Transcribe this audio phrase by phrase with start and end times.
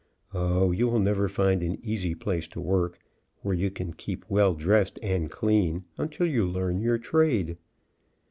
[0.33, 2.97] Oh, you will never find an easy place to work,
[3.43, 7.55] where you can keep well dressed and clean, until you learn your trade.